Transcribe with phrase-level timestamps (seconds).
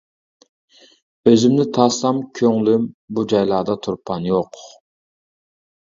[1.31, 2.11] ئۆزۈمنى تارتسا
[2.41, 4.63] كۆڭلۈم، بۇ جايلاردا تۇرپان يوق.